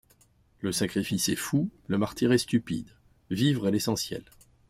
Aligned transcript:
Le 0.61 0.71
sacrifice 0.71 1.29
est 1.29 1.35
fou, 1.35 1.69
le 1.85 1.99
martyre 1.99 2.31
est 2.31 2.39
stupide; 2.39 2.89
Vivre 3.29 3.67
est 3.67 3.71
l’essentiel. 3.71 4.23